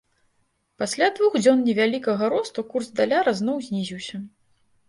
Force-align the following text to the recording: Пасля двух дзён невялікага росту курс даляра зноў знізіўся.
Пасля 0.83 1.09
двух 1.19 1.37
дзён 1.43 1.61
невялікага 1.67 2.31
росту 2.35 2.65
курс 2.73 2.87
даляра 3.01 3.37
зноў 3.41 3.57
знізіўся. 3.67 4.17